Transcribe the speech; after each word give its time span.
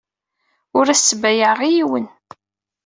Ur 0.77 0.85
as-ttbayaɛeɣ 0.87 1.59
i 1.67 1.69
yiwen. 1.75 2.07